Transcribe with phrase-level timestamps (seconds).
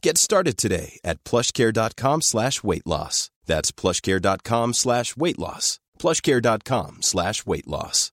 [0.00, 3.30] Get started today at plushcare.com slash weight loss.
[3.46, 5.80] That's plushcare.com slash weight loss.
[5.98, 8.12] plushcare.com slash weight loss.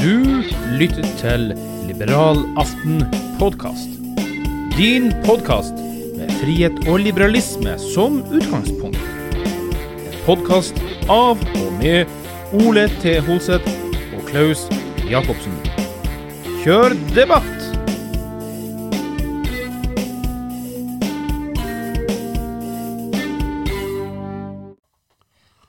[0.00, 0.42] Du
[0.78, 1.52] lytter til
[1.86, 3.04] Liberal Aften
[3.38, 4.00] podkast.
[4.78, 5.76] Din podkast
[6.16, 9.09] med frihet og liberalisme som utgangspunkt.
[10.20, 10.76] Podkast
[11.08, 12.10] av og med
[12.52, 13.14] Ole T.
[13.24, 13.70] Holseth
[14.12, 14.66] og Klaus
[15.08, 15.54] Jacobsen.
[16.60, 17.48] Kjør debatt!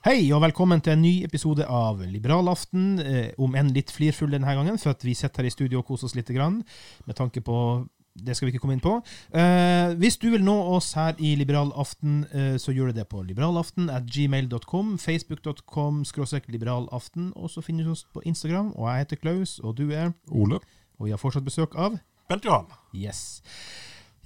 [0.04, 4.52] Hei og velkommen til en ny episode av Liberalaften, eh, om enn litt flirfull denne
[4.52, 6.60] gangen, for at vi sitter her i studio og koser oss litt, grann,
[7.08, 8.98] med tanke på det skal vi ikke komme inn på.
[9.38, 13.22] Eh, hvis du vil nå oss her i Liberalaften, eh, så gjør du det på
[13.23, 18.73] liberalaften at gmail.com, facebook.com, skråstrek liberalaften, og så finner du oss på Instagram.
[18.76, 20.59] Og jeg heter Klaus, og du er Ole.
[21.00, 21.98] Og vi har fortsatt besøk av
[22.30, 22.67] Bent Johan.
[22.95, 23.42] Yes.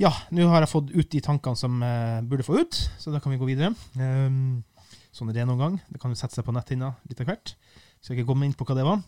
[0.02, 3.22] Ja, nå har jeg fått ut de tankene som jeg burde få ut, så da
[3.24, 3.72] kan vi gå videre.
[3.96, 4.66] Um,
[5.16, 5.78] sånn er det noen gang.
[5.88, 7.56] Det kan jo sette seg på netthinna litt av hvert.
[8.06, 9.00] Skal ikke komme inn på hva det var.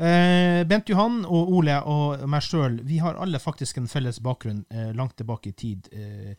[0.00, 4.62] Eh, Bent Johan og Ole og meg sjøl, vi har alle faktisk en felles bakgrunn
[4.72, 5.90] eh, langt tilbake i tid.
[5.92, 6.32] Eh,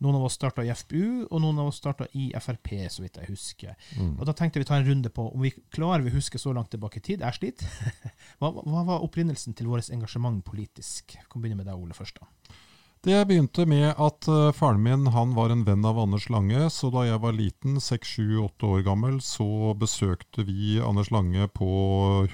[0.00, 3.18] noen av oss starta i FPU, og noen av oss starta i Frp, så vidt
[3.20, 3.74] jeg husker.
[4.14, 6.72] Og Da tenkte vi ta en runde på om vi klarer vi huske så langt
[6.72, 7.20] tilbake i tid.
[7.20, 7.68] Jeg sliter.
[8.40, 11.18] hva, hva var opprinnelsen til vårt engasjement politisk?
[11.18, 12.16] Vi kan begynne med deg, Ole, først.
[12.16, 12.56] da.
[13.00, 16.90] Det begynte med at eh, faren min han var en venn av Anders Lange, så
[16.92, 21.70] da jeg var liten, 6-7-8 år gammel, så besøkte vi Anders Lange på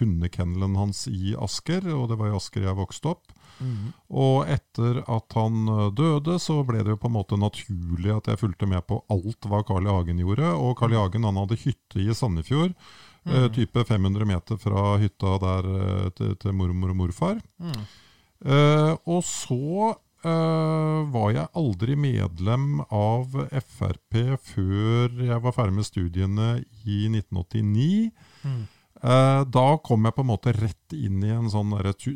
[0.00, 3.36] hundekennelen hans i Asker, og det var i Asker jeg vokste opp.
[4.10, 8.32] Og etter at han eh, døde, så ble det jo på en måte naturlig at
[8.32, 9.92] jeg fulgte med på alt hva Carl I.
[9.92, 10.50] Hagen gjorde.
[10.50, 10.98] Og Carl I.
[10.98, 12.74] Hagen han hadde hytte i Sandefjord,
[13.30, 15.70] eh, type 500 meter fra hytta der
[16.18, 17.40] til, til mormor og morfar.
[18.44, 19.94] Eh, og så
[20.26, 26.48] var jeg aldri medlem av Frp før jeg var ferdig med studiene
[26.84, 28.10] i 1989.
[29.04, 31.74] Eh, da kom jeg på en måte rett inn i en sånn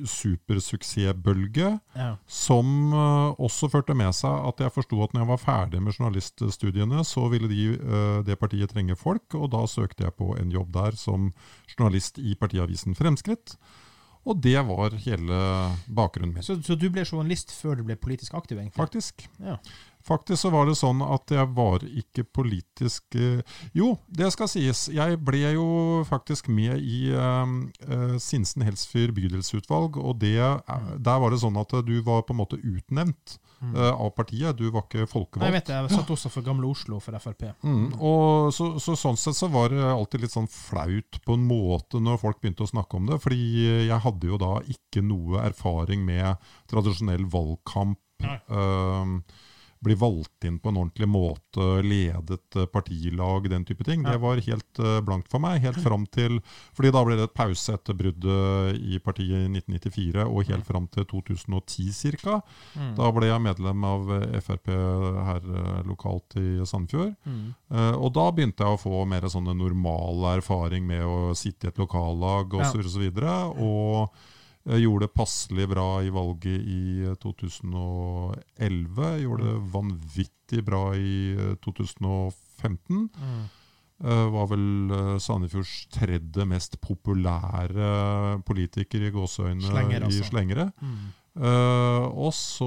[0.08, 1.74] supersuksessbølge.
[1.96, 2.14] Ja.
[2.24, 5.94] Som eh, også førte med seg at jeg forsto at når jeg var ferdig med
[5.98, 10.50] journaliststudiene, så ville de, eh, det partiet trenge folk, og da søkte jeg på en
[10.54, 11.30] jobb der som
[11.68, 13.58] journalist i partiavisen Fremskritt.
[14.28, 15.36] Og det var hele
[15.88, 18.76] bakgrunnen min, Så, så du ble journalist før du ble politisk aktiv, egentlig?
[18.76, 19.24] faktisk.
[19.40, 19.56] Ja.
[20.06, 23.42] Faktisk så var det sånn at jeg var ikke politisk eh,
[23.76, 24.86] Jo, det skal sies.
[24.92, 25.66] Jeg ble jo
[26.08, 27.54] faktisk med i eh,
[27.86, 32.40] eh, Sinsen Helsfyr bydelsutvalg, og det, der var det sånn at du var på en
[32.40, 34.56] måte utnevnt eh, av partiet.
[34.56, 35.44] Du var ikke folkevalgt.
[35.44, 35.78] Nei, jeg vet det.
[35.84, 37.46] Jeg satt også for Gamle Oslo for Frp.
[37.60, 41.46] Mm, og så, så sånn sett så var det alltid litt sånn flaut på en
[41.48, 43.40] måte når folk begynte å snakke om det, fordi
[43.90, 48.00] jeg hadde jo da ikke noe erfaring med tradisjonell valgkamp.
[48.20, 48.36] Nei.
[48.52, 49.20] ehm,
[49.80, 54.02] bli valgt inn på en ordentlig måte, ledet eh, partilag, den type ting.
[54.04, 54.12] Ja.
[54.12, 56.40] Det var helt eh, blankt for meg, helt fram til
[56.76, 60.88] fordi da ble det et pause etter bruddet i partiet i 1994, og helt fram
[60.92, 62.40] til 2010 ca.
[62.76, 62.90] Mm.
[62.98, 65.46] Da ble jeg medlem av eh, Frp her
[65.88, 67.14] lokalt i Sandefjord.
[67.24, 67.54] Mm.
[68.00, 71.80] Og da begynte jeg å få mer sånne normal erfaring med å sitte i et
[71.80, 72.68] lokallag og Ja.
[72.70, 73.34] og så videre.
[73.56, 74.12] Og
[74.78, 79.08] gjorde det passelig bra i valget i eh, 2011.
[79.24, 83.08] Gjorde det vanvittig bra i eh, 2015.
[83.16, 83.40] Mm.
[84.04, 90.22] Eh, var vel eh, Sandefjords tredje mest populære politiker i gåseøyne Slenger, altså.
[90.22, 90.70] i slengere.
[90.80, 91.08] Mm.
[91.40, 92.66] Uh, og så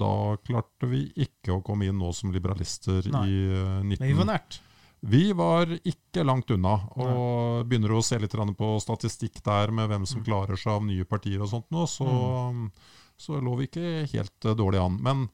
[0.00, 3.26] da klarte vi ikke å komme inn nå som liberalister Nei.
[3.28, 4.00] i uh, 19...
[4.00, 4.56] Men vi var nært.
[5.00, 10.02] Vi var ikke langt unna, og begynner å se litt på statistikk der med hvem
[10.02, 10.06] Mm.
[10.06, 12.70] som klarer seg av nye partier og sånt nå, så,
[13.16, 14.98] så lå vi ikke helt eh, dårlig an.
[15.02, 15.28] Men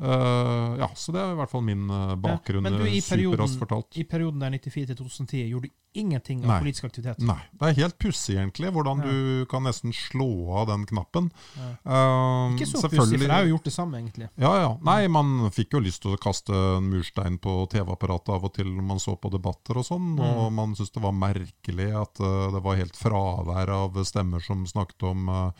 [0.00, 2.22] eh, ja, så det er i hvert fall min bakgrunn.
[2.22, 2.62] bakgrunn.
[2.68, 3.96] Men du, i perioden, fortalt.
[3.96, 6.58] i perioden der 94 til 2010 gjorde du ingenting av Nei.
[6.60, 7.22] politisk aktivitet?
[7.24, 7.38] Nei.
[7.56, 9.10] Det er helt pussig, egentlig, hvordan Ja.
[9.10, 10.28] du kan nesten slå
[10.60, 11.30] av den knappen.
[11.56, 11.70] Ja.
[11.86, 14.28] Uh, Ikke så pussig, for jeg har jo gjort det samme, egentlig.
[14.36, 14.78] Ja, ja.
[14.84, 18.66] Nei, man fikk jo lyst til å kaste en murstein på TV-apparatet av og til
[18.66, 22.52] når man så på debatter og sånn, og man syntes det var merkelig at uh,
[22.52, 25.50] det var helt fravær av stemmer som snakket om eh,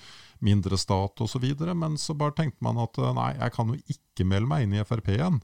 [0.44, 1.44] mindre stat osv.,
[1.74, 4.74] men så bare tenkte man at eh, nei, jeg kan jo ikke melde meg inn
[4.76, 5.38] i Frp igjen.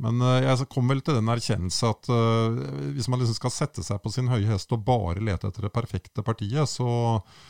[0.00, 2.60] Men eh, jeg kom vel til den erkjennelse at uh,
[2.96, 5.72] hvis man liksom skal sette seg på sin høye hest og bare lete etter det
[5.74, 6.86] perfekte partiet, så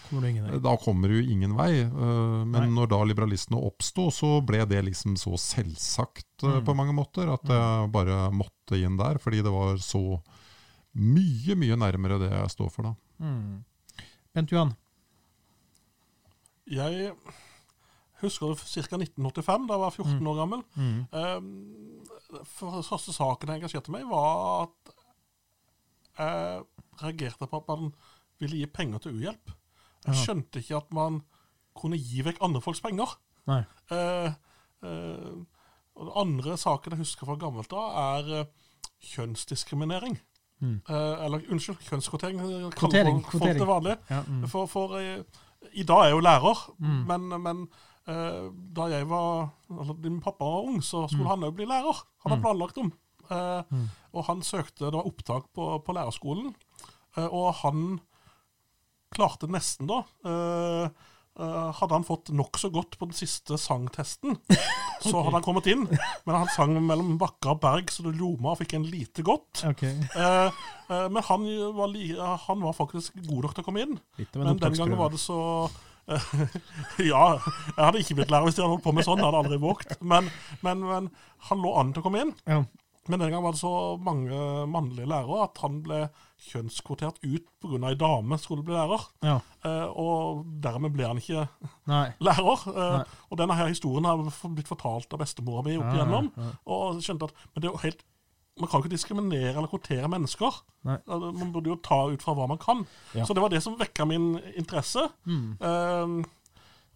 [0.08, 1.84] Kommer da kommer du ingen vei.
[1.86, 2.72] Uh, Men Nei.
[2.74, 6.64] når da liberalistene oppsto, så ble det liksom så selvsagt uh, Mm.
[6.66, 10.02] på mange måter at jeg bare måtte inn der, fordi det var så
[10.98, 12.94] mye, mye nærmere det jeg står for da.
[13.22, 13.60] Mm.
[14.34, 14.72] Bent Johan?
[16.70, 17.12] Jeg
[18.20, 18.96] husker det ca.
[19.00, 20.62] 1985, da jeg var 14 år gammel.
[20.76, 22.04] Mm.
[22.46, 24.92] For første saken jeg engasjerte meg i, var at
[26.20, 26.62] jeg
[27.00, 27.92] reagerte på at man
[28.40, 29.52] ville gi penger til uhjelp.
[30.06, 31.20] Jeg skjønte ikke at man
[31.76, 33.16] kunne gi vekk andre folks penger.
[33.48, 33.62] Nei.
[33.92, 34.30] Eh,
[34.84, 35.34] eh,
[35.96, 38.48] og den andre saken jeg husker fra gammelt av, er eh,
[39.12, 40.18] kjønnsdiskriminering.
[40.60, 40.78] Mm.
[40.88, 42.40] Eh, eller unnskyld, kjønnskvotering.
[42.40, 42.74] Kvotering.
[42.76, 44.02] Kvotering, folk- kvotering.
[44.12, 44.42] Ja, mm.
[44.52, 45.22] For, for eh,
[45.72, 47.04] i dag er jeg jo lærer, Mm.
[47.06, 47.68] men, men
[48.08, 51.30] eh, da jeg var altså, Min pappa var ung, så skulle Mm.
[51.30, 52.02] han òg bli lærer.
[52.24, 52.92] Han hadde planlagt om.
[53.30, 53.88] Eh, Mm.
[54.12, 56.54] Og han søkte Det var opptak på, på lærerskolen,
[57.16, 58.00] eh, og han
[59.14, 60.02] klarte nesten, da.
[61.40, 64.36] Eh, eh, hadde han fått nokså godt på den siste sangtesten,
[65.04, 65.86] så hadde han kommet inn.
[66.26, 69.64] Men han sang mellom bakker og berg, så det loma og fikk en lite godt.
[69.72, 69.94] Okay.
[70.14, 71.46] Eh, eh, men han
[71.76, 73.96] var, li, han var faktisk god nok til å komme inn.
[74.34, 75.40] Men den gangen var det så
[76.10, 76.28] eh,
[77.10, 79.22] Ja, jeg hadde ikke blitt lærer hvis de hadde holdt på med sånn.
[79.22, 79.98] Jeg hadde aldri våget.
[80.00, 80.30] Men,
[80.66, 81.10] men, men
[81.50, 82.36] han lå an til å komme inn.
[82.50, 82.62] Ja.
[83.08, 83.70] Men den gangen var det så
[84.04, 84.36] mange
[84.68, 86.02] mannlige lærere at han ble
[86.50, 87.78] kjønnskvotert ut pga.
[87.88, 89.06] ei dame skulle bli lærer.
[89.24, 89.38] ja.
[89.64, 91.46] Eh, og dermed ble han ikke
[91.88, 92.12] Nei.
[92.26, 92.66] lærer.
[92.68, 93.04] Eh, Nei.
[93.30, 94.20] og denne her historien har
[94.52, 96.30] blitt fortalt av bestemora mi opp Ja, ja, igjennom.
[96.36, 96.50] ja.
[96.66, 98.04] Og skjønte at men det er jo helt
[98.60, 100.56] man kan ikke diskriminere eller kvotere mennesker.
[100.84, 100.98] Nei.
[101.08, 102.82] Altså, Man burde jo ta ut fra hva man kan.
[103.24, 105.06] Så det var det som vekka min interesse.
[105.24, 105.54] Mm.
[105.56, 106.26] Eh,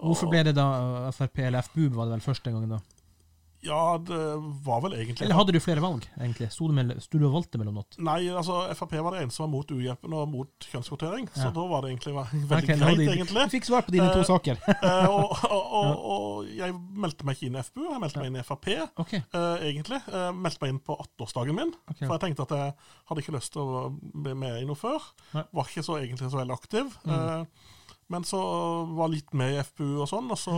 [0.04, 0.66] Hvorfor ble det da
[1.06, 2.80] uh, Frp eller FBU var det vel første gangen da?
[3.64, 4.18] Ja, det
[4.66, 6.50] var vel egentlig Eller hadde du flere valg, egentlig?
[6.52, 7.86] Sto du, og valgte mellom noe?
[8.04, 11.28] Nei, altså Frp var det eneste som var mot uhjelpen og mot kjønnskvotering.
[11.32, 11.46] Ja.
[11.46, 13.46] Så da var det egentlig ve- veldig okay, greit, de- egentlig.
[13.48, 14.60] Du fikk svar på dine to Eh, saker.
[14.74, 18.32] Eh, og, og, og, og jeg meldte meg ikke inn i FPU, jeg meldte meg
[18.32, 18.68] inn i Frp,
[19.04, 19.22] okay.
[19.32, 20.00] eh, egentlig.
[20.12, 22.04] Eh, meldte meg inn på 18-årsdagen min, okay.
[22.06, 22.74] for jeg tenkte at jeg
[23.10, 25.08] hadde ikke lyst til å bli med i noe før.
[25.34, 25.46] Nei.
[25.56, 26.92] Var ikke så egentlig så veldig aktiv.
[27.04, 27.14] Mm.
[27.14, 27.70] Eh,
[28.12, 28.38] men så
[28.92, 30.52] var litt med i FPU og sånn, og så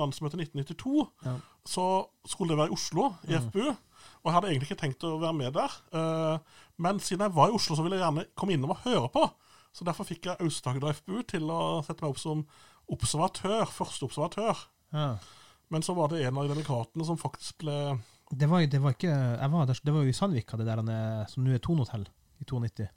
[0.00, 1.34] landsmøtet 1992 Ja.
[1.66, 3.48] Så skulle det være i Oslo, i Mm.
[3.50, 3.66] FPU.
[3.70, 5.70] Og jeg hadde egentlig ikke tenkt å være med der.
[5.94, 6.38] Uh,
[6.78, 9.26] men siden jeg var i Oslo, så ville jeg gjerne komme innom og høre på.
[9.72, 12.46] Så derfor fikk jeg Aust-Agder FPU til å sette meg opp som
[12.90, 14.56] observatør, første observatør.
[14.94, 15.16] Ja.
[15.70, 17.98] Men så var det en av delikatene som faktisk ble
[18.32, 20.78] Det var, det var ikke jeg var der, Det var jo i Sandvika, det der
[20.82, 22.06] er- som nå er Tonehotell,
[22.40, 22.88] i 92.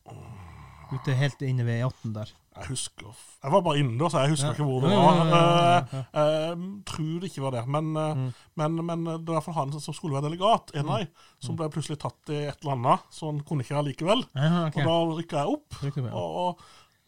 [0.91, 2.31] Ute helt inne ved E18 der.
[2.59, 3.05] Jeg husker
[3.43, 4.53] Jeg var bare innendørs, så jeg husker Ja.
[4.53, 5.19] ikke hvor det var.
[5.19, 6.01] ja, ja, ja.
[6.21, 7.63] Eh, eh, tror det ikke var det.
[7.67, 8.33] Men, eh, Mm.
[8.55, 11.07] men, men det var i hvert fall han som skulle være delegat, en av de,
[11.39, 14.25] som ble plutselig tatt i et eller annet, så han kunne ikke allikevel.
[14.35, 14.77] Ja, ok.
[14.77, 15.79] Og da rykka jeg opp.
[15.83, 16.11] Rykket.
[16.13, 16.59] Og, og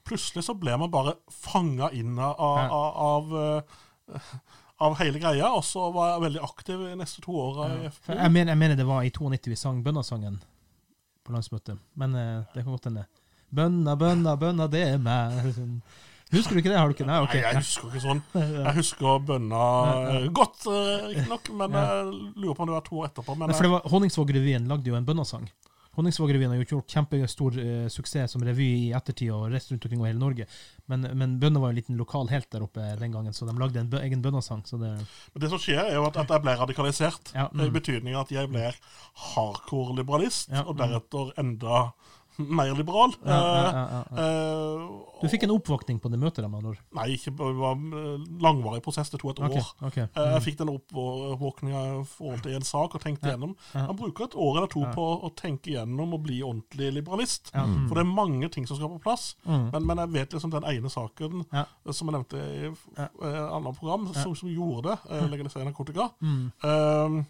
[0.08, 3.62] plutselig så ble man bare fanga inn av, av, av,
[4.82, 5.52] av hele greia.
[5.56, 7.92] Og så var jeg veldig aktiv de neste to åra ja.
[8.08, 10.40] Jeg, jeg mener det var i 92 vi sang bønnasangen
[11.22, 13.04] på landsmøtet, men eh, det kan godt hende.
[13.52, 15.52] Bønna, bønna, bønna, det er meg.
[16.32, 16.78] Husker du ikke det?
[16.80, 17.08] Har du ikke?
[17.08, 17.42] Nei, okay.
[17.42, 18.22] Nei, jeg husker ikke sånn.
[18.68, 19.64] Jeg husker bønna
[20.14, 22.06] eh, godt, Ikke riktignok, men jeg
[22.40, 23.36] lurer på om det var to år etterpå.
[23.42, 25.50] Men for det var Honningsvåg-revyen lagde jo en bønnasang.
[25.98, 30.00] Honningsvåg-revyen har jo gjort kjempestor eh, suksess som revy i ettertid og reist rundt omkring
[30.00, 30.48] over hele Norge.
[30.88, 33.58] Men, men Bønna var jo en liten lokal helt der oppe den gangen, så de
[33.60, 34.64] lagde en bø egen bønnasang.
[34.70, 34.94] Så det,
[35.34, 37.34] Men det som skjer, er jo at, at jeg ble radikalisert.
[37.36, 37.76] Ja, I mm.
[37.76, 38.72] betydning at jeg ble
[39.34, 40.82] hardcore liberalist, Ja, og mm.
[40.86, 41.84] deretter enda
[42.50, 43.14] mer liberal.
[43.26, 44.26] ja, ja, Eh, ja, ja.
[44.26, 44.90] eh,
[45.22, 46.42] Du fikk en oppvåkning på det møtet?
[46.42, 46.64] da, med.
[46.98, 49.10] Nei, ikke, det var en langvarig prosess.
[49.14, 49.88] Det tok et okay, år.
[49.88, 50.34] Okay, Eh, Mm.
[50.34, 53.56] Jeg fikk den oppvåkninga i forhold til en sak og tenkte Ja, gjennom.
[53.76, 53.86] ja.
[53.88, 54.92] Man bruker et år eller to Ja.
[54.94, 57.52] på å tenke gjennom og bli ordentlig liberalist.
[57.54, 57.88] Ja, mm.
[57.88, 59.36] For det er mange ting som skal på plass.
[59.46, 59.72] Mm.
[59.72, 61.66] Men, men jeg vet liksom den ene saken Ja.
[61.86, 65.74] eh, som jeg nevnte i eh, et annet program, som, som gjorde det, legalisering av
[65.74, 66.10] narkotika.
[66.22, 66.52] Mm.
[66.64, 67.26] Ehm,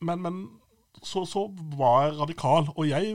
[0.00, 0.48] men men
[1.04, 1.46] så, så
[1.78, 3.14] var jeg radikal, og jeg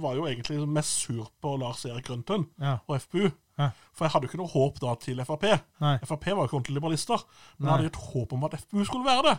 [0.00, 2.76] var jo egentlig mest sur på Lars Erik Grøntun Ja.
[2.86, 3.30] og FPU.
[3.60, 3.70] Ja.
[3.92, 5.44] For jeg hadde jo ikke noe håp da til Frp.
[5.82, 5.96] Nei.
[6.08, 7.20] Frp var jo ikke liberalister,
[7.58, 7.66] men Nei.
[7.66, 9.36] jeg hadde jo et håp om at FpU skulle være det.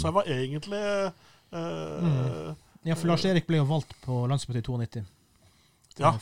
[0.00, 0.80] Så jeg var egentlig
[1.52, 2.54] eh,
[2.88, 5.04] Ja, for Lars Erik ble jo valgt på landsmøtet i 92.
[6.00, 6.14] Ja.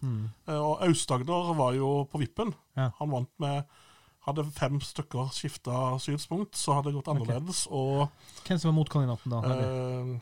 [0.00, 0.30] Mm.
[0.48, 2.54] eh, Og Aust-Agder var jo på vippen.
[2.76, 2.90] Ja.
[3.00, 3.64] Han vant med
[4.26, 7.60] Hadde fem stykker skifta synspunkt, så hadde det gått annerledes.
[7.70, 8.08] Og
[8.48, 9.38] Hvem som var motkandidaten da?
[9.54, 10.16] eh,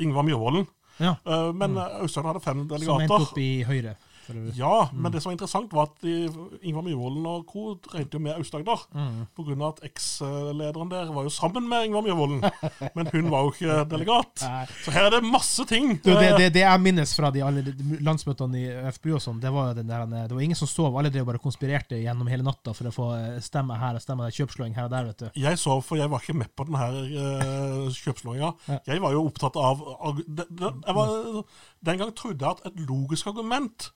[0.00, 0.66] Ingvar Myrvolden.
[1.00, 2.84] ja, Eh, men eh, Aust-Agder hadde fem delegater.
[2.86, 3.96] som endte opp i Høyre.
[4.30, 4.50] For mm.
[4.58, 6.16] Ja, men det som var interessant, var at de,
[6.62, 7.76] Ingvar Myrvolden og co.
[7.92, 8.86] regnet jo med Aust-Agder.
[8.96, 9.22] Mm.
[9.60, 12.44] Av at eks-lederen der var jo sammen med Ingvar Myrvolden.
[12.96, 14.44] Men hun var jo ikke delegat.
[14.46, 14.64] Nei.
[14.84, 15.96] Så her er det masse ting.
[16.00, 17.62] Du, det, Eh, det, det jeg minnes fra de alle
[18.04, 20.96] landsmøtene i FPU og sånn, det var jo den der, det var ingen som sov.
[20.98, 24.26] Alle drev bare konspirerte gjennom hele natta for å få eh, stemme her og stemme
[24.26, 25.40] der, kjøpslåing her og der, vet du.
[25.40, 28.52] Jeg sov, for jeg var ikke med på denne uh, kjøpslåinga.
[28.70, 28.80] Ja.
[28.92, 31.42] Jeg var jo opptatt av arg- det, det, jeg var,
[31.90, 33.90] Den gang trodde jeg at et logisk argument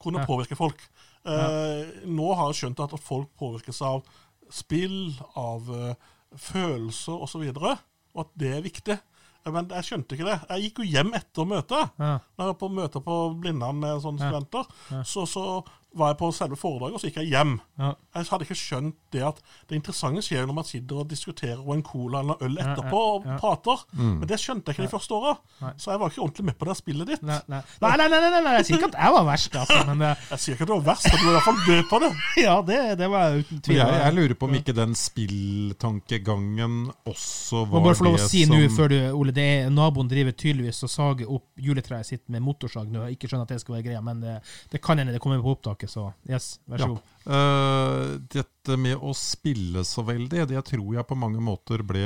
[0.00, 0.26] kunne Ja.
[0.26, 0.80] påvirke folk.
[1.24, 4.02] Eh, Nå har jeg skjønt at folk påvirkes av
[4.50, 5.94] spill, av uh,
[6.38, 7.78] følelser osv., og,
[8.14, 8.96] og at det er viktig.
[9.44, 10.38] Eh, Men jeg skjønte ikke det.
[10.48, 11.92] Jeg gikk jo hjem etter møtet.
[11.98, 12.14] Ja.
[12.36, 15.02] Når jeg var på møte på Blindern med sånne studenter, Ja.
[15.04, 15.44] så, så
[15.96, 17.54] var jeg på selve foredraget, og så gikk jeg hjem.
[17.80, 17.92] Ja.
[18.14, 19.38] Jeg hadde ikke skjønt det at
[19.70, 22.64] det interessante skjer når man sitter og diskuterer og en cola eller en øl Ja,
[22.64, 23.36] ja, etterpå og ja.
[23.40, 23.84] prater.
[23.96, 25.34] Men det skjønte jeg ikke de første åra.
[25.80, 27.24] Så jeg var ikke ordentlig med på det spillet ditt.
[27.26, 27.60] Nei, nei.
[27.84, 30.12] Nei, nei, nei, nei, nei, jeg sier ikke at jeg var verst, altså, men det...
[30.28, 32.00] Jeg sier ikke at du var verst, men du var i hvert fall død på
[32.04, 32.10] det.
[32.46, 33.80] ja, det, det var jeg uten tvil.
[33.80, 36.78] Jeg, jeg lurer på om ikke den spilltankegangen
[37.08, 39.72] også Må var bare få lov å si som nå før du, Ole, det er,
[39.72, 43.06] naboen driver tydeligvis og sager opp juletreet sitt med motorsag nå.
[43.08, 44.38] Jeg ikke skjønner at det skal være greia, men det,
[44.72, 46.88] det kan hende det kommer på opptaket, så yes, vær så Ja.
[46.94, 47.14] god.
[47.28, 52.00] Uh, dette med å spille så veldig, det tror jeg på mange måter ble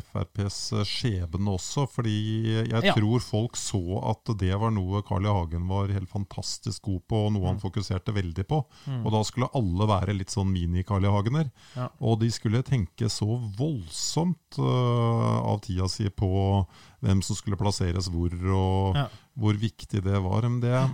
[0.00, 1.84] FrPs skjebne også.
[1.90, 2.92] Fordi jeg Ja.
[2.94, 5.28] tror folk så at det var noe Carl I.
[5.30, 7.46] Hagen var helt fantastisk god på, og noe Mm.
[7.46, 8.64] han fokuserte veldig på.
[9.04, 11.10] Og da skulle alle være litt sånn mini-Carl I.
[11.14, 11.50] Hagener.
[11.76, 11.88] Ja.
[12.00, 16.66] Og de skulle tenke så voldsomt uh, av tida si på
[17.02, 19.08] hvem som skulle plasseres hvor, og Ja.
[19.38, 20.42] hvor viktig det var.
[20.42, 20.90] Men det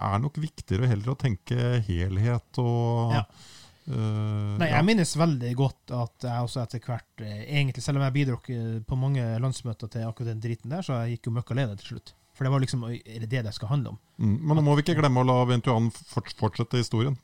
[0.00, 3.24] er nok viktigere heller å tenke helhet og Ja.
[3.90, 4.76] Uh, Nei, ja.
[4.76, 8.36] Jeg minnes veldig godt at jeg også etter hvert, eh, egentlig, selv om jeg bidro
[8.86, 11.96] på mange landsmøter til akkurat den driten der, så jeg gikk jo møkka lei til
[11.96, 12.12] slutt.
[12.36, 13.98] For det var liksom Er det det det skal handle om?
[14.20, 17.16] Mm, Men nå må vi ikke glemme å la Ventuan fortsette historien.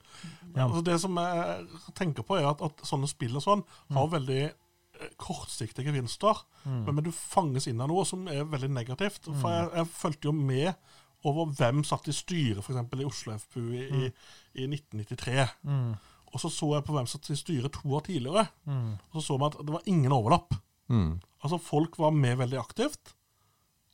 [0.56, 0.66] Ja.
[0.66, 3.96] Altså det som jeg tenker på, er at, at sånne spill og sånn Mm.
[4.00, 6.42] har veldig eh, kortsiktige gevinster.
[6.64, 9.28] Men, men du fanges inn av noe som er veldig negativt.
[9.28, 9.38] Mm.
[9.40, 10.74] For jeg, jeg fulgte jo med
[11.26, 13.00] over hvem satt i styret, f.eks.
[13.00, 14.10] i Oslo FPU i, i,
[14.62, 15.46] i 1993.
[15.66, 15.94] Mm.
[16.32, 18.46] Og så så jeg på hvem satt i styret to år tidligere.
[18.68, 18.96] Mm.
[19.10, 20.56] Og så så man at det var ingen overlapp.
[20.92, 21.16] Mm.
[21.42, 23.16] Altså Folk var med veldig aktivt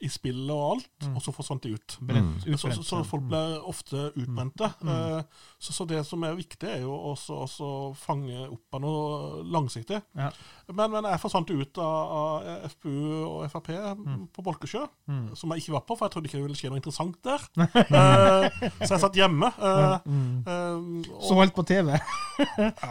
[0.02, 1.16] i spillet og alt, Mm.
[1.16, 1.96] og så forsvant de ut.
[2.02, 3.40] Brent, Så, så, så folk ble
[3.70, 4.68] ofte utbrente.
[4.82, 5.22] Eh,
[5.62, 7.66] Så, så det som er viktig, er jo også, også
[7.96, 10.00] fange opp av noe langsiktig.
[10.18, 10.30] Ja.
[10.74, 14.26] Men, men jeg forsvant ut av, av FPU og Frp Mm.
[14.34, 14.82] på Bolkesjø,
[15.38, 17.40] som jeg ikke var på, for jeg trodde ikke det ville skje noe interessant der.
[17.92, 18.48] Eh,
[18.86, 19.46] så jeg satt hjemme.
[19.58, 19.98] eh,
[20.46, 20.76] eh,
[21.12, 21.94] og- Så alt på TV.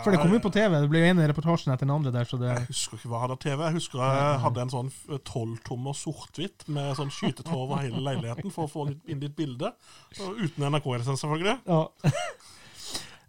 [0.03, 0.79] For det kom jo på TV.
[0.81, 3.17] Det ble jo ene reportasjen etter den andre der, så det Jeg husker ikke hva
[3.17, 3.63] jeg hadde av TV.
[3.65, 4.91] Jeg husker jeg hadde en sånn
[5.25, 9.73] tolvtommer sort-hvitt med sånn skytetråd over hele leiligheten for å få inn litt bilde.
[10.19, 11.57] Uten NRK-lisens, selvfølgelig.
[11.65, 12.11] Ja.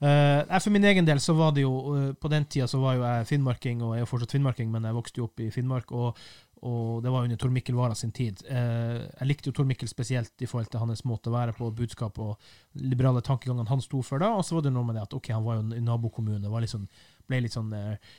[0.02, 2.96] Uh, for min egen del så var det jo uh, På den tida så var
[2.96, 5.92] jo jeg finnmarking, og jeg er fortsatt finnmarking, men jeg vokste jo opp i Finnmark,
[5.94, 6.18] og,
[6.66, 8.42] og det var under Tor Mikkel Wara sin tid.
[8.50, 11.70] Eh, jeg likte jo Tor Mikkel spesielt i forhold til hans måte å være på,
[11.78, 12.50] budskap og
[12.82, 14.32] liberale tankegangene han sto for da.
[14.34, 16.66] Og så var det noe med det at ok, han var jo en nabokommune, var
[16.70, 16.88] sånn,
[17.30, 17.70] ble litt sånn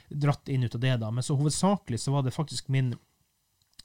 [0.08, 1.12] dratt inn ut av det da.
[1.12, 2.94] Men så hovedsakelig så var det faktisk min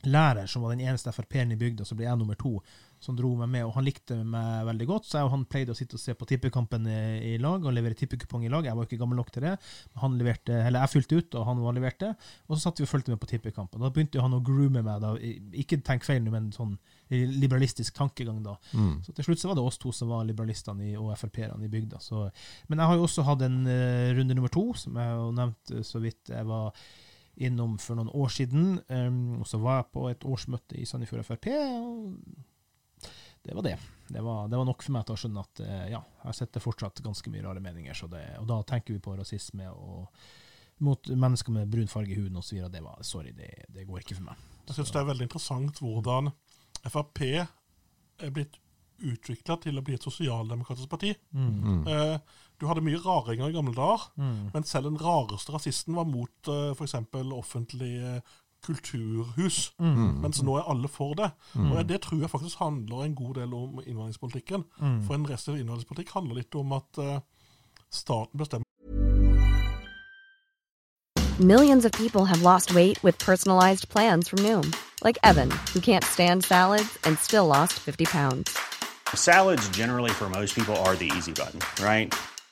[0.07, 2.59] lærer som var den eneste Frp-en i bygda, så ble jeg nummer to,
[3.03, 5.75] som dro meg med, og han likte meg veldig godt, så jeg og han pleide
[5.75, 6.99] å sitte og se på tippekampen i,
[7.31, 8.67] i lag, og levere tippekupong i lag.
[8.67, 9.55] Jeg var ikke gammel nok til det,
[9.93, 12.13] men han leverte, eller jeg fylte ut, og han var leverte,
[12.47, 13.83] og så satt vi og fulgte med på tippekampen.
[13.83, 15.15] Da begynte han å groome meg, da,
[15.63, 16.77] ikke tenk feil nå, men sånn
[17.09, 18.57] liberalistisk tankegang da.
[18.77, 18.99] Mm.
[19.07, 22.03] Så til slutt så var det oss to som var liberalistene og Frp-erne i bygda.
[22.05, 22.27] Så,
[22.69, 25.79] men jeg har jo også hatt en eh, runde nummer to, som jeg jo nevnt
[25.87, 26.75] så vidt jeg var
[27.45, 28.81] innom for noen år siden.
[28.89, 32.19] Um, og så var jeg på et årsmøte i Sandefjord Frp, og
[33.47, 33.77] det var det.
[34.09, 36.65] Det var, det var nok for meg til å skjønne at uh, ja, jeg sitter
[36.65, 37.97] fortsatt ganske mye rare meninger.
[37.97, 40.09] Så det, og da tenker vi på rasisme og
[40.85, 42.61] mot mennesker med brun farge i huden osv.
[42.71, 44.47] Det var sorry, det, det går ikke for meg.
[44.69, 46.33] Jeg syns det er veldig interessant hvordan
[46.87, 48.59] Frp er blitt
[48.99, 51.13] utvikla til å bli et sosialdemokratisk parti.
[51.31, 51.87] Mm.
[51.87, 54.51] Eh, du hadde mye raringer i gamle dager, Mm.
[54.55, 56.95] men selv den rareste rasisten var mot uh, f.eks.
[57.33, 58.21] offentlig eh,
[58.67, 59.73] kulturhus.
[59.79, 60.19] Mm.
[60.23, 61.31] Mens nå er alle for det.
[61.55, 64.65] Og det tror jeg faktisk handler en god del om innvandringspolitikken.
[64.81, 65.03] Mm.
[65.07, 67.19] For en restriktiv innvandringspolitikk handler litt om at uh,
[67.91, 68.65] staten bestemmer
[71.41, 74.73] Millions of people have lost weight with personalized plans from Noom,
[75.05, 78.59] like Evan, who can't stand salads and still lost 50 pounds.
[79.15, 82.13] Salads, generally, for most people, are the easy button, right?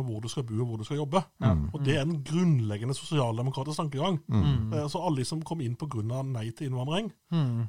[0.00, 1.20] Hvor du skal bo og hvor du skal jobbe.
[1.44, 4.20] Og Det er en grunnleggende sosialdemokratisk tankegang.
[4.26, 4.72] Mm.
[4.88, 6.22] Så alle de som kom inn pga.
[6.22, 7.12] nei til innvandring,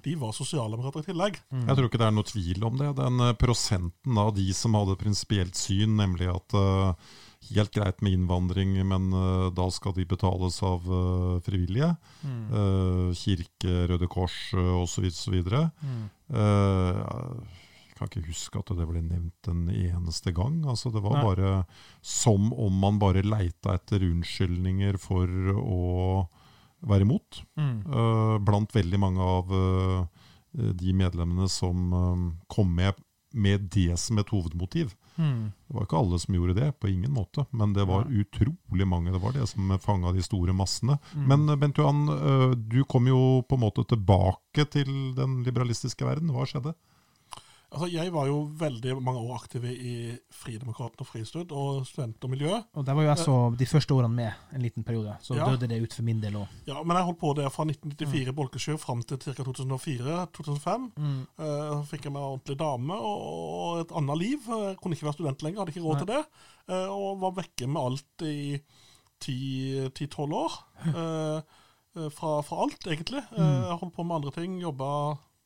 [0.04, 1.42] de var sosialdemokrater i tillegg.
[1.52, 2.96] Jeg tror ikke det er noe tvil om det.
[3.00, 6.94] Den eh, prosenten av de som hadde prinsipielt syn, nemlig at uh,
[7.52, 11.92] helt greit med innvandring, men uh, da skal de betales av uh, frivillige.
[12.24, 15.10] Eh, kirke, Røde Kors uh, osv.
[15.10, 15.36] osv.
[15.44, 15.74] Jeg
[18.04, 20.62] kan ikke huske at det ble nevnt en eneste gang.
[20.70, 21.26] Altså, det var Nei.
[21.26, 21.52] bare
[22.02, 25.84] som om man bare leita etter unnskyldninger for å
[26.88, 27.44] være imot.
[27.58, 30.06] Eh, blant veldig mange av uh,
[30.54, 33.00] de medlemmene som eh, kom med
[33.34, 34.92] med det som et hovedmotiv.
[35.18, 39.10] Det var ikke alle som gjorde det, på ingen måte, men det var utrolig mange.
[39.10, 41.00] Det var det som fanga de store massene.
[41.18, 42.04] Men eh, Bent Johan,
[42.70, 46.30] du kom jo på en måte tilbake til den liberalistiske verden.
[46.30, 46.76] Hva skjedde?
[47.74, 49.94] Altså, Jeg var jo veldig mange år aktiv i
[50.32, 52.52] Fridemokraten og Fristud og student og miljø.
[52.78, 55.48] Og der var jo jeg så de første årene med en liten periode, så Ja.
[55.50, 56.48] døde det ut for min del òg.
[56.68, 59.34] Ja, Men jeg holdt på der fra 1994 i Bolkesjø fram til ca.
[59.44, 60.88] 2004-2005.
[61.40, 64.40] Uh, fikk jeg meg ordentlig dame og, et annet liv.
[64.48, 66.24] Jeg kunne ikke være student lenger, hadde ikke råd til det.
[66.70, 68.62] Uh, og var vekke med alt i
[69.24, 70.52] 10-12 år.
[71.96, 73.22] Eh, fra, fra alt, egentlig.
[73.38, 74.56] Eh, jeg holdt på med andre ting.
[74.62, 74.88] Jobba,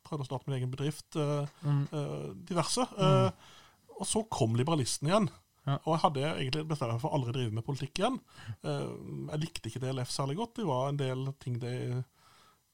[0.08, 1.16] prøvde å starte min egen bedrift.
[1.16, 2.86] eh, eh, diverse.
[2.98, 3.30] Eh,
[3.98, 5.28] og så kom liberalisten igjen.
[5.68, 5.74] Ja.
[5.84, 8.20] Og jeg hadde egentlig bestemt meg for å aldri drive med politikk igjen.
[8.64, 8.86] Eh,
[9.34, 10.56] jeg likte ikke DLF særlig godt.
[10.60, 11.74] Det var en del ting det,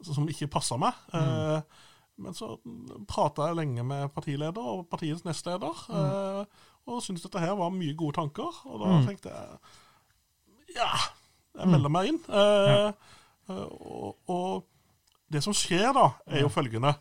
[0.07, 0.95] som ikke passa meg.
[1.17, 1.81] Eh,
[2.23, 2.53] men så
[3.11, 6.45] prata jeg lenge med partileder og partiets nestleder, eh,
[6.87, 8.61] og syntes dette her var mye gode tanker.
[8.71, 10.91] Og da tenkte jeg ja,
[11.59, 12.21] jeg melder meg inn.
[12.29, 12.93] Eh,
[13.49, 14.65] eh, og, og
[15.33, 16.95] det som skjer da, er jo følgende.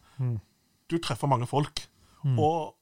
[0.89, 1.83] Du treffer mange folk.
[2.39, 2.75] Og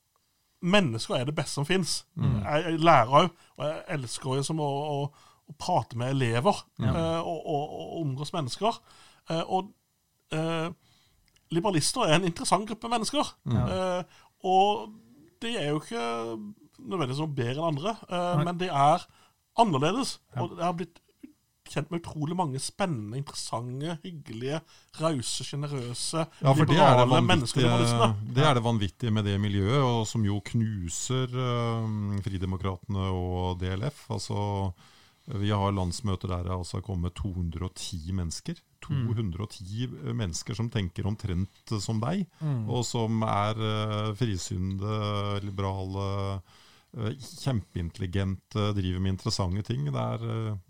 [0.62, 2.06] mennesker er det beste som fins.
[2.46, 4.98] Jeg, jeg lærer òg, og jeg elsker jo som å, å,
[5.50, 8.78] å prate med elever eh, og, og, og omgås mennesker.
[9.30, 9.72] Eh, og
[10.32, 10.70] eh,
[11.52, 13.34] liberalister er en interessant gruppe mennesker.
[13.50, 14.04] Eh,
[14.46, 14.92] og
[15.42, 16.06] de er jo ikke
[16.82, 19.08] nødvendigvis noe bedre enn andre, eh, men de er
[19.62, 20.20] annerledes.
[20.38, 21.02] Og det har blitt
[21.72, 24.62] kjent med utrolig mange spennende, interessante, hyggelige,
[25.00, 28.16] rause, sjenerøse, Ja, for det er det, liberale mennesker.
[28.36, 34.06] det er det vanvittige med det miljøet, og som jo knuser uh, Fridemokratene og DLF.
[34.12, 34.72] Altså,
[35.32, 38.60] vi har landsmøter der det altså har kommet 210 mennesker.
[38.82, 42.26] 210 mennesker som tenker omtrent som deg,
[42.68, 44.96] og som er uh, frisynde,
[45.46, 46.42] liberale,
[46.98, 49.88] uh, kjempeintelligente, driver med interessante ting.
[49.88, 50.26] Det, er,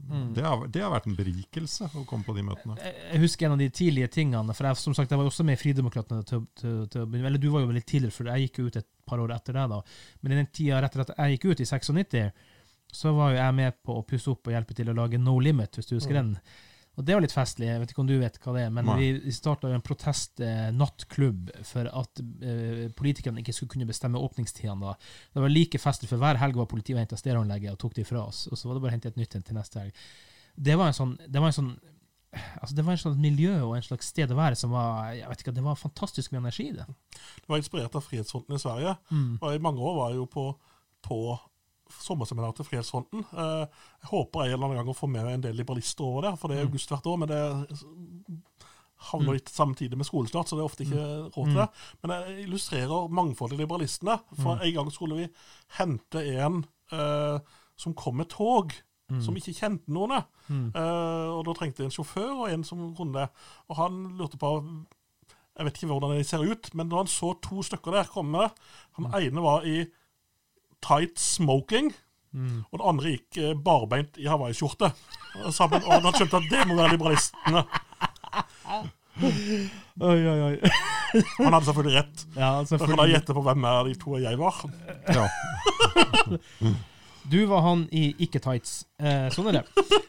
[0.09, 0.29] mm.
[0.37, 2.77] det, har, det har vært en berikelse å komme på de møtene.
[2.83, 5.59] Jeg husker en av de tidlige tingene, for jeg, som sagt, jeg var også med
[5.59, 8.69] i Fridemokratene til, til, til Eller du var jo litt tidligere, for jeg gikk jo
[8.71, 9.81] ut et par år etter deg, da.
[10.21, 12.49] Men i den tida etter at jeg gikk ut, i 96,
[12.91, 15.37] så var jo jeg med på å pusse opp og hjelpe til å lage No
[15.39, 16.35] Limit, hvis du husker den.
[16.99, 18.89] Og det var litt festlig, jeg vet ikke om du vet hva det er, men
[18.89, 18.97] Nei.
[19.23, 24.91] vi starta en protest-nattklubb for at eh, politikerne ikke skulle kunne bestemme åpningstidene.
[24.91, 25.13] da.
[25.31, 28.05] Det var like festlig, for hver helg var politiet og henta stereoanlegget og tok det
[28.09, 30.03] fra oss, og så var det bare å hente et nytt en til neste helg.
[30.59, 31.73] Det var en sånn, det var en sånn
[32.31, 35.27] Altså det var en slags miljø og en slags sted å være som var jeg
[35.27, 36.69] vet ikke, det var fantastisk med energi.
[36.69, 36.85] i det.
[37.43, 38.93] Det var inspirert av Frihetsfronten i Sverige.
[39.11, 39.33] Mm.
[39.41, 40.45] Og I mange år var jeg jo på,
[41.03, 41.17] på
[41.99, 43.25] sommerseminar til Frihetsfronten.
[43.33, 43.65] Eh,
[44.01, 46.21] jeg håper jeg en eller annen gang å få med meg en del liberalister over
[46.21, 46.69] der, for det er Mm.
[46.71, 47.17] august hvert år.
[47.17, 47.41] Men det
[49.11, 51.31] havner litt samtidig med skolestart, så det er ofte ikke Mm.
[51.33, 51.69] råd til det.
[52.03, 54.19] Men jeg illustrerer mangfoldet i liberalistene.
[54.35, 54.61] For Mm.
[54.61, 55.29] en gang skulle vi
[55.77, 57.39] hente en eh,
[57.77, 58.73] som kom med tog.
[59.09, 59.21] Mm.
[59.23, 60.11] Som ikke kjente noen.
[60.11, 63.29] Eh, og da trengte jeg en sjåfør og en som kunne det.
[63.69, 64.85] Og han lurte på
[65.57, 68.51] Jeg vet ikke hvordan de ser ut, men da han så to stykker der komme
[68.93, 69.85] Han ene var i
[70.81, 71.91] tight smoking,
[72.71, 74.91] og den andre gikk eh, barbeint i hawaiiskjorte.
[75.51, 77.63] sammen, Og han skjønte at det må være liberalistene.
[80.01, 80.71] Oi, oi, oi.
[81.41, 82.23] Han hadde selvfølgelig rett.
[82.37, 83.11] Ja, Da kan jeg selvfølgelig.
[83.17, 84.61] gjette på hvem av de to jeg var.
[85.11, 85.27] Ja.
[87.29, 88.85] Du var han i ikke-tights.
[89.01, 89.65] Eh, sånn er det.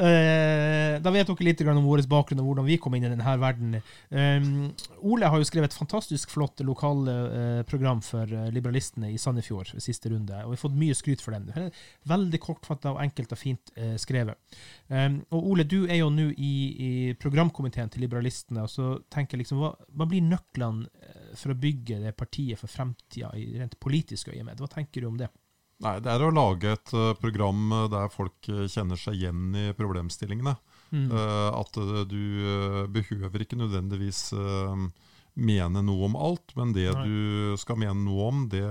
[0.00, 3.32] Eh, da vet dere litt om vår bakgrunn og hvordan vi kom inn i denne
[3.42, 3.74] verden.
[4.08, 4.46] Eh,
[5.04, 10.38] Ole har jo skrevet et fantastisk flott lokalprogram for eh, liberalistene i Sandefjord siste runde,
[10.40, 11.68] og vi har fått mye skryt for den.
[12.08, 14.40] Veldig kortfatta og enkelt og fint eh, skrevet.
[14.88, 16.54] Um, og Ole, du er jo nå i,
[16.86, 21.52] i programkomiteen til liberalistene, og så tenker jeg liksom, hva, hva blir nøklene eh, for
[21.52, 24.64] å bygge det partiet for fremtida i rent politisk øyemed?
[24.64, 25.28] Hva tenker du om det?
[25.80, 29.54] Nei, det er å lage et eh, program eh, der folk eh, kjenner seg igjen
[29.56, 30.52] i problemstillingene.
[30.90, 31.76] Eh, at
[32.10, 34.32] du eh, behøver ikke nødvendigvis
[35.40, 37.04] mene noe om alt, men det Nei.
[37.06, 38.66] du skal mene noe om, det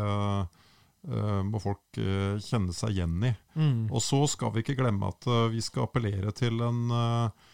[1.47, 3.31] må folk kjenne seg igjen i.
[3.55, 3.85] Mm.
[3.87, 7.47] Og så skal vi ikke glemme at vi skal appellere til en uh,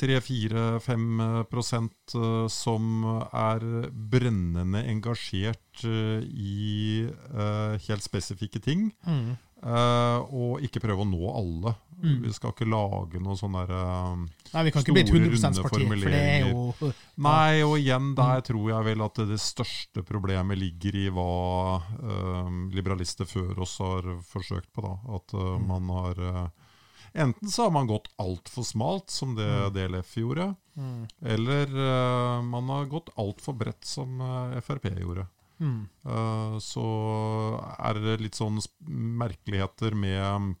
[0.00, 8.88] 3-4-5 prosent eh, som er brennende engasjert eh, i eh, helt spesifikke ting.
[9.06, 9.36] Mm.
[9.62, 11.76] eh, og ikke prøve å nå alle.
[12.00, 13.80] Vi skal ikke lage noen sånne derre
[14.54, 16.92] Nei, vi kan ikke bli et Store, 100 parti, for det er jo
[17.26, 21.28] Nei, og igjen der tror jeg vel at det største problemet ligger i hva
[21.76, 24.84] uh, liberalister før oss har forsøkt på.
[24.86, 26.42] da, At eh, man har eh,
[27.12, 30.52] Enten så har man gått altfor smalt, som det DLF gjorde,
[31.26, 35.26] eller uh, man har gått altfor bredt, som uh, Frp gjorde.
[35.60, 35.88] Mm.
[36.06, 36.86] Uh, så
[37.76, 38.60] er det litt sånn
[39.20, 40.54] merkeligheter med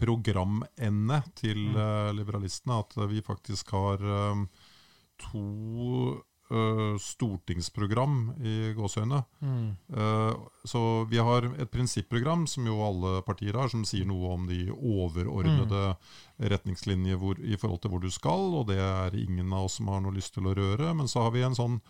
[0.00, 2.80] programende til eh, liberalistene.
[2.84, 4.42] At vi faktisk har eh,
[5.26, 6.16] to
[6.50, 9.20] eh, stortingsprogram i gåseøyne.
[9.40, 9.68] Mm.
[9.92, 10.32] Uh,
[10.66, 10.80] så
[11.10, 15.94] vi har et prinsipprogram som jo alle partier har, som sier noe om de overordnede
[16.52, 19.92] retningslinjer hvor, i forhold til hvor du skal, og det er ingen av oss som
[19.92, 20.92] har noe lyst til å røre.
[20.96, 21.80] Men så har vi en sånn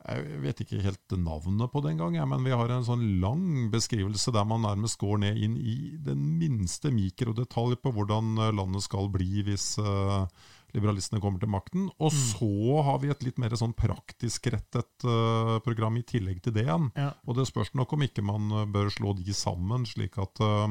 [0.00, 3.68] jeg vet ikke helt navnet på det engang, ja, men vi har en sånn lang
[3.72, 9.10] beskrivelse der man nærmest går ned inn i den minste mikrodetalj på hvordan landet skal
[9.12, 11.88] bli hvis eh, liberalistene kommer til makten.
[11.98, 16.54] Og så har vi et litt mer sånn praktisk rettet uh, program i tillegg til
[16.56, 16.90] det igjen.
[16.98, 17.12] Ja.
[17.26, 20.70] Og det spørs nok om ikke man eh, bør slå de sammen, slik at uh,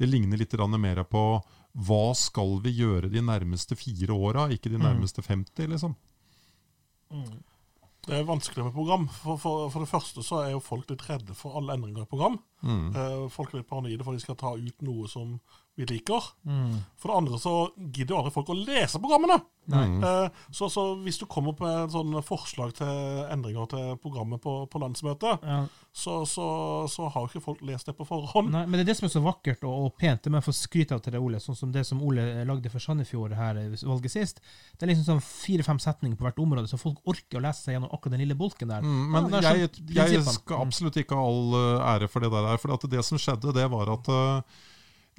[0.00, 1.24] det ligner litt mer på
[1.72, 5.94] hva skal vi gjøre de nærmeste fire åra, ikke de nærmeste 50, liksom.
[8.06, 9.06] Det er vanskelig med program.
[9.08, 12.10] For, for, for det første så er jo folk litt redde for alle endringer i
[12.10, 12.38] program.
[12.60, 12.88] Mm.
[12.90, 15.36] Eh, folk er litt paranoide for de skal ta ut noe som
[15.78, 16.26] vi liker.
[16.44, 16.74] Mm.
[17.00, 19.38] For det andre så gidder jo aldri folk å lese programmene.
[19.72, 19.84] Nei.
[20.04, 24.56] Eh, så, så hvis du kommer på et sånn forslag til endringer til programmet på,
[24.68, 25.60] på landsmøtet, Ja.
[25.94, 26.46] så, så,
[26.90, 28.50] så har jo ikke folk lest det på forhånd.
[28.52, 30.20] Nei, men det er det som er så vakkert og, og pent.
[30.24, 31.40] Det må jeg få skryte av til deg, Ole.
[31.40, 34.42] Sånn som det som Ole lagde for Sandefjord her i valget sist.
[34.76, 37.78] Det er liksom sånn fire-fem setninger på hvert område, så folk orker å lese seg
[37.78, 38.84] gjennom akkurat den lille bolken der.
[38.84, 42.26] Mm, men Ja, er jeg, sånn jeg skal absolutt ikke ha all eh, ære for
[42.26, 42.50] det der.
[42.60, 44.60] For at det som skjedde, det var at eh,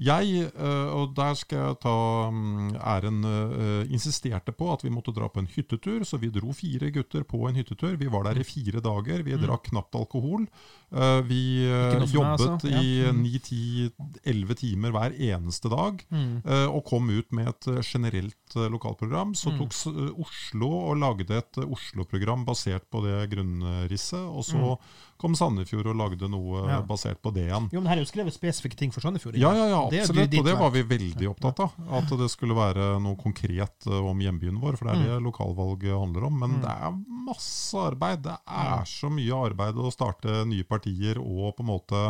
[0.01, 1.97] jeg, eh, og der skal jeg ta
[2.33, 6.01] mm, æren, eh, insisterte på at vi måtte dra på en hyttetur.
[6.01, 7.93] Så vi dro fire gutter på en hyttetur.
[8.01, 9.21] Vi var der i fire dager.
[9.21, 10.47] Vi drakk knapt alkohol.
[10.93, 12.69] Eh, Vi eh, Ikke noe meg, jobbet altså.
[12.69, 13.21] I Mm.
[13.23, 16.03] ni-ti-elleve timer hver eneste dag.
[16.11, 16.41] Mm.
[16.45, 19.33] eh, Og kom ut med et eh, generelt eh, lokalprogram.
[19.35, 19.57] Så Mm.
[19.59, 24.21] tok eh, Oslo og lagde et eh, Oslo-program basert på det grunnrisset.
[24.29, 24.77] Og så Mm.
[25.17, 26.81] kom Sandefjord og lagde noe Ja.
[26.81, 27.69] basert på det igjen.
[27.71, 29.35] Jo, men her er jo skrevet spesifikke ting for Sandefjord.
[29.37, 30.29] Ja, ja, ja, absolutt.
[30.29, 31.71] Det Og det var vi veldig opptatt av.
[31.91, 35.97] At det skulle være noe konkret eh, om hjembyen vår, for det er det lokalvalget
[35.97, 36.39] handler om.
[36.39, 36.91] Men det er
[37.25, 38.21] masse arbeid.
[38.23, 40.82] Det er så mye arbeid å starte nye partier
[41.19, 42.01] og på en måte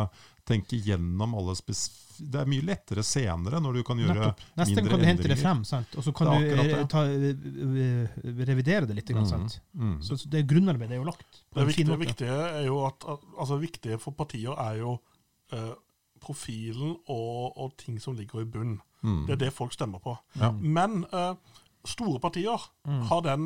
[0.44, 1.54] tenke gjennom alle.
[2.14, 4.42] Det er mye lettere senere, når du kan gjøre Nettopp.
[4.56, 4.84] Neste endringer.
[4.84, 5.96] Nesten kan du hente det frem, sant?
[5.98, 7.00] og så kan du ta,
[8.50, 9.08] revidere det litt.
[9.10, 9.60] grann, Sant?
[9.74, 9.96] Mm.
[10.02, 11.42] Så, så det grunnarbeidet er jo lagt.
[11.54, 13.06] Det viktige, viktige er jo at,
[13.38, 14.94] altså viktige for partier er jo
[15.52, 15.72] eh,
[16.24, 18.78] profilen og, og ting som ligger i bunn.
[19.04, 19.24] Mm.
[19.28, 20.14] Det er det folk stemmer på.
[20.40, 20.52] Ja.
[20.54, 21.34] Men eh,
[21.88, 23.00] store partier Mm.
[23.08, 23.44] har den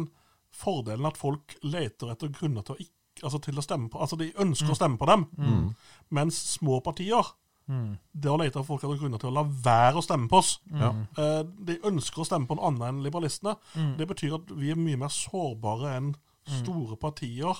[0.50, 4.16] fordelen at folk leter etter grunner til å, ikke, altså til å stemme på Altså
[4.18, 4.72] de ønsker Mm.
[4.72, 5.74] å stemme på dem.
[6.10, 7.24] Mens små partier
[7.68, 7.98] Mm.
[8.18, 10.58] det å lete etter folk hadde grunner til å la være å stemme på oss.
[10.72, 10.88] Ja.
[11.18, 13.56] Eh, de ønsker å stemme på en annen enn liberalistene.
[13.76, 13.96] Mm.
[13.98, 16.14] Det betyr at vi er mye mer sårbare enn
[16.46, 17.54] store partier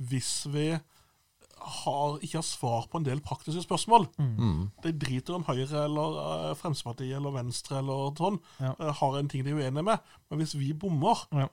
[0.00, 0.80] hvis vi
[1.62, 4.08] har, ikke har svar på en del praktiske spørsmål.
[4.18, 4.70] Mm.
[4.82, 6.16] De driter om Høyre eller
[6.50, 8.74] eh, Fremskrittspartiet eller Venstre eller sånn, Ja.
[8.80, 10.00] eh, har en ting de er uenige med.
[10.28, 11.46] Men hvis vi bommer, Ja.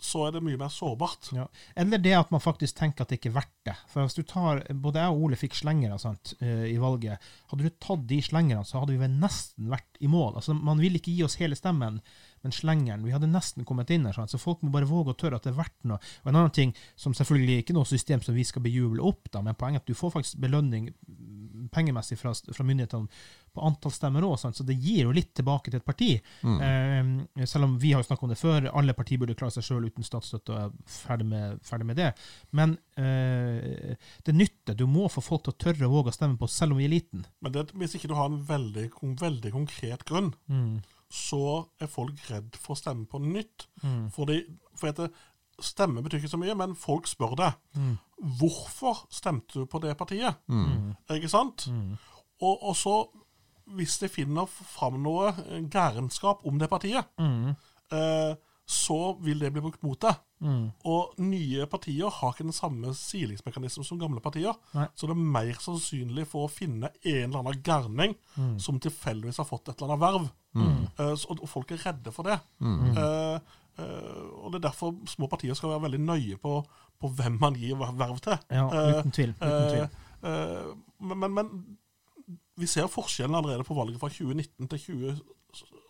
[0.00, 1.30] Så er det mye mer sårbart.
[1.36, 1.44] Ja.
[1.76, 3.76] Eller det at man faktisk tenker at det ikke er verdt det.
[3.92, 7.20] For hvis du tar, Både jeg og Ole fikk slengere sant, eh, i valget.
[7.52, 10.38] Hadde du tatt de slengerne, så hadde vi vel nesten vært i mål.
[10.40, 12.00] Altså, Man vil ikke gi oss hele stemmen,
[12.40, 14.16] men slengeren Vi hadde nesten kommet inn her.
[14.26, 16.00] Så folk må bare våge å tørre at det er verdt noe.
[16.24, 19.28] Og en annen ting, som selvfølgelig ikke er noe system som vi skal bejuble opp,
[19.30, 20.90] da, men poenget er at du får faktisk belønning
[21.72, 23.08] pengemessig fra, fra myndighetene
[23.50, 26.10] på antall stemmer òg, så det gir jo litt tilbake til et parti.
[26.44, 29.66] Eh, selv om vi har jo snakket om det før, alle partier burde klare seg
[29.66, 32.12] sjøl uten statsstøtte og er ferdig med, ferdig med det.
[32.56, 34.78] Men eh, det nytter.
[34.78, 36.82] Du må få folk til å tørre å våge å stemme på oss, selv om
[36.82, 37.26] vi er liten.
[37.42, 38.86] Men det, hvis ikke du har en veldig,
[39.20, 40.32] veldig konkret grunn,
[41.10, 43.66] så er folk redd for å stemme på nytt.
[44.14, 44.44] Fordi,
[44.78, 45.10] for det,
[45.60, 47.52] Stemme betyr ikke så mye, men folk spør deg
[48.40, 50.34] hvorfor stemte du på det partiet.
[51.10, 51.66] Ikke sant?
[52.42, 52.94] Og, og så,
[53.76, 57.04] hvis de finner fram noe eh, gærenskap om det partiet,
[57.92, 58.34] eh,
[58.70, 60.14] så vil det bli brukt mot deg.
[60.86, 64.54] Og nye partier har ikke den samme silingsmekanismen som gamle partier.
[64.74, 64.86] Nei.
[64.96, 68.14] Så det er mer sannsynlig for å finne en eller annen gærning
[68.58, 70.30] som tilfeldigvis har fått et eller annet verv.
[70.98, 72.38] Eh, så- og folk er redde for det.
[72.96, 73.40] Eh,
[73.78, 76.58] og det er derfor små partier skal være veldig nøye på,
[77.00, 78.38] på hvem man gir verv til.
[78.50, 79.34] Ja, Eh, uten tvil.
[79.40, 79.86] Uten tvil.
[80.22, 81.52] Eh, eh, men, men, men
[82.60, 85.20] vi ser forskjellen allerede på valget fra 2019 til 20,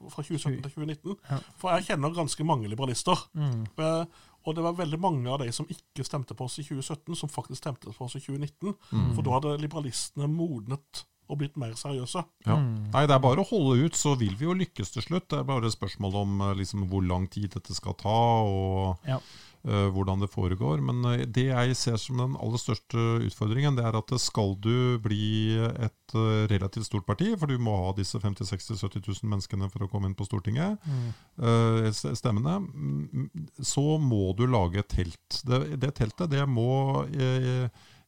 [0.09, 1.17] fra 2017 til 2019.
[1.31, 1.39] Ja.
[1.59, 3.29] For jeg kjenner ganske mange liberalister.
[3.35, 3.67] Mm.
[3.79, 4.05] Eh,
[4.41, 7.29] og det var veldig mange av de som ikke stemte på oss i 2017, som
[7.29, 8.75] faktisk stemte på oss i 2019.
[8.93, 9.11] Mm.
[9.17, 12.25] For da hadde liberalistene modnet og blitt mer seriøse.
[12.47, 12.57] Ja.
[12.61, 15.29] Nei, det er bare å holde ut, så vil vi jo lykkes til slutt.
[15.31, 19.21] Det er bare spørsmål om eh, liksom, hvor lang tid dette skal ta, og Ja.
[19.69, 20.81] uh, hvordan det foregår.
[20.83, 24.99] Men uh, det jeg ser som den aller største utfordringen, det er at skal du
[25.03, 29.31] bli et uh, relativt stort parti, for du må ha disse 50 60 70 000
[29.31, 31.93] menneskene for å komme inn på Stortinget, mm.
[32.19, 33.31] stemmene, mm,
[33.63, 35.41] så må du lage et telt.
[35.47, 36.73] Det, det teltet det må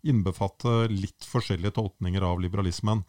[0.03, 3.05] innbefatte litt forskjellige tolkninger av liberalismen.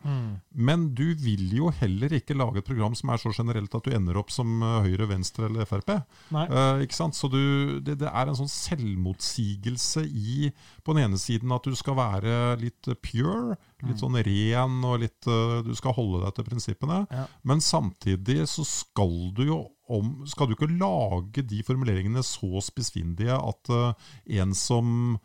[0.54, 3.94] Men du vil jo heller ikke lage et program som er så generelt at du
[3.96, 5.96] ender opp som eh, Høyre, Venstre eller Frp.
[6.44, 7.18] Eh, ikke sant?
[7.18, 7.42] Så du,
[7.84, 10.50] det, det er en sånn selvmotsigelse i
[10.84, 15.30] på den ene siden at du skal være litt pure, litt sånn ren, og litt
[15.30, 17.04] eh, Du skal holde deg til prinsippene.
[17.12, 17.28] Ja.
[17.48, 23.36] Men samtidig så skal du jo om, skal du ikke lage de formuleringene så spissfindige
[23.36, 25.18] at uh, en som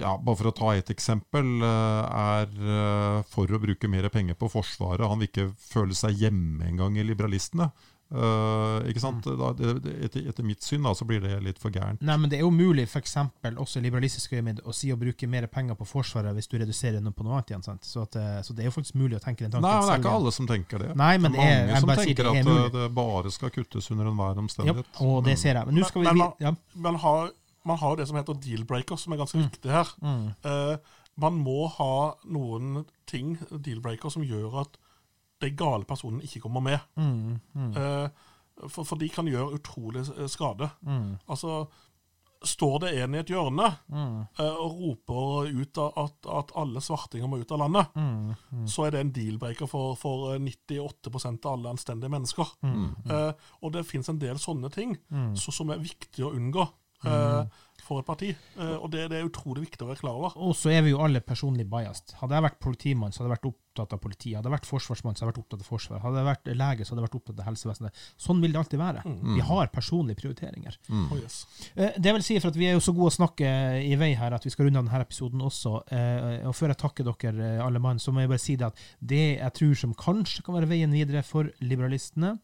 [0.00, 4.34] ja, Bare for å ta et eksempel, eh, er eh, for å bruke mer penger
[4.34, 5.06] på Forsvaret.
[5.08, 7.70] Han vil ikke føle seg hjemme engang i liberalistene.
[8.12, 9.24] Uh, ikke sant?
[9.24, 12.02] Da, det, det, etter, etter mitt syn da, så blir det litt for gærent.
[12.04, 15.24] Nei, men det er jo mulig, for eksempel, også liberalistisk øyemed, å si å bruke
[15.32, 17.64] mer penger på Forsvaret hvis du reduserer noe på noe annet igjen.
[17.64, 17.88] sant?
[17.88, 19.64] Så, at, eh, så det er jo faktisk mulig å tenke den tanken.
[19.64, 20.90] Nei, men det er ikke alle som tenker det.
[21.00, 22.72] Nei, men det er mange som tenker det er at eh, mulig.
[22.76, 24.92] det bare skal kuttes under enhver Ja, omstendighet.
[25.08, 25.70] og det ser jeg.
[25.70, 26.54] Men nå skal vi Men- vi- men- ja.
[26.84, 27.30] men har,
[27.64, 29.88] man har jo det som heter deal-breaker, som er ganske viktig her.
[30.02, 30.26] Mm.
[30.44, 30.76] Eh,
[31.22, 34.78] man må ha noen ting, deal-breaker, som gjør at
[35.42, 36.78] de gale personene ikke kommer med.
[36.96, 38.08] Mm, mm, Eh,
[38.68, 40.70] for, for de kan gjøre utrolig eh, skade.
[40.82, 41.66] mm, Altså,
[42.44, 47.30] står det en i et hjørne mm, eh, og roper ut at, at alle svartinger
[47.30, 51.46] må ut av landet, mm, mm, så er det en deal-breaker for, for eh, 98%
[51.46, 52.54] av alle anstendige mennesker.
[52.62, 55.34] mm, Eh, og det finnes en del sånne ting mm.
[55.36, 56.66] så, som er viktig å unngå
[57.06, 58.28] eh, for et parti.
[58.30, 60.36] Eh, og det, det er utrolig viktig å være klar over.
[60.38, 62.12] Og så er vi jo alle personlig biased.
[62.20, 64.36] Hadde jeg vært politimann, så hadde jeg vært opptatt av politiet.
[64.38, 66.02] Hadde jeg vært forsvarsmann, så hadde jeg vært opptatt av forsvar.
[66.04, 68.02] Hadde jeg vært lege, så hadde jeg vært opptatt av helsevesenet.
[68.22, 69.02] Sånn vil det alltid være.
[69.08, 69.34] Mm.
[69.34, 70.78] Vi har personlige prioriteringer.
[70.92, 71.40] Oh, yes.
[71.74, 73.50] Eh, Det vil si, for at vi er jo så gode å snakke
[73.82, 75.74] i vei her, at vi skal runde av denne episoden også.
[75.90, 78.86] Eh, Og før jeg takker dere alle mann, så må jeg bare si det at
[79.00, 82.36] det jeg tror som kanskje kan være veien videre for liberalistene,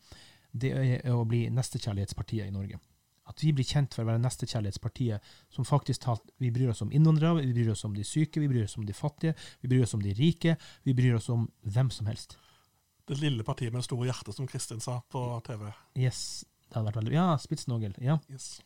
[0.59, 2.81] det er å bli nestekjærlighetspartiet i Norge.
[3.29, 6.93] At vi blir kjent for å være nestekjærlighetspartiet som faktisk talt Vi bryr oss om
[6.95, 9.85] innvandrere, vi bryr oss om de syke, vi bryr oss om de fattige, vi bryr
[9.85, 12.39] oss om de rike, vi bryr oss om hvem som helst.
[13.09, 15.69] Det lille partiet med det store hjertet, som Kristin sa på TV.
[15.97, 17.95] Yes, det hadde vært veldig Ja, Spitsnogel.
[18.05, 18.19] Ja.
[18.29, 18.59] Yes.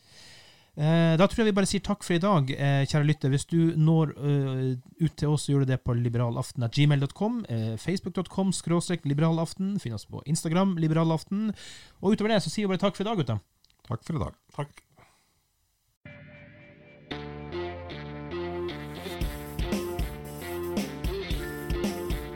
[0.72, 3.30] Eh, da tror jeg vi bare sier takk for i dag, eh, kjære lytter.
[3.30, 8.54] Hvis du når eh, ut til oss, så gjør du det på liberalaften.gmail.com, eh, facebook.com
[8.56, 11.50] skråstrek liberalaften, finn oss på Instagram liberalaften.
[12.00, 13.38] Og utover det så sier vi bare takk for i dag, gutta.
[13.88, 14.34] Takk for i dag.
[14.56, 14.82] Takk.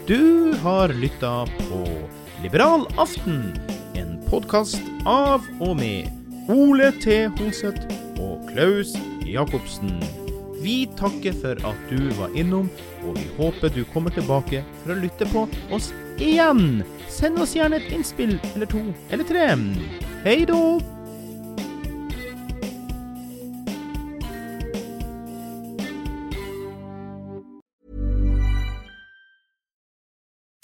[0.07, 2.09] Du har lytta på
[2.43, 3.59] Liberal aften,
[3.95, 6.11] en podkast av og med
[6.51, 7.25] Ole T.
[7.41, 7.83] Hoseth
[8.23, 8.95] og Klaus
[9.27, 9.99] Jacobsen.
[10.63, 12.71] Vi takker for at du var innom,
[13.07, 16.83] og vi håper du kommer tilbake for å lytte på oss igjen.
[17.11, 19.49] Send oss gjerne et innspill eller to eller tre.
[20.27, 20.96] Hei då!